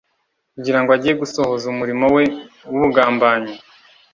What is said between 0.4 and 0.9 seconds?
kugira ngo